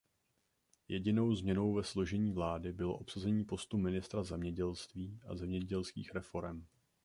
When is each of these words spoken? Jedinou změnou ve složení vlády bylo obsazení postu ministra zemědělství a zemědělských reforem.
Jedinou 0.87 1.35
změnou 1.35 1.73
ve 1.73 1.83
složení 1.83 2.31
vlády 2.33 2.73
bylo 2.73 2.97
obsazení 2.97 3.45
postu 3.45 3.77
ministra 3.77 4.23
zemědělství 4.23 5.19
a 5.27 5.35
zemědělských 5.35 6.13
reforem. 6.15 6.67